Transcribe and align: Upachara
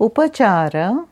Upachara 0.00 1.06